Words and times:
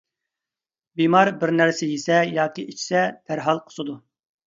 بىمار 1.01 1.31
بىر 1.45 1.53
نەرسە 1.59 1.91
يېسە 1.91 2.19
ياكى 2.41 2.67
ئىچسە 2.73 3.07
دەرھال 3.21 3.65
قۇسىدۇ. 3.71 4.05